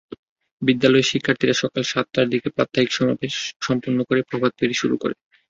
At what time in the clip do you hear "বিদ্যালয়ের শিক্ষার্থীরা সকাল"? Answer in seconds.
0.61-1.81